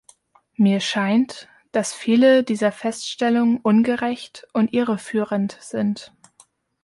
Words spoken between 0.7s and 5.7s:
scheint, dass viele dieser Feststellungen ungerecht und irreführend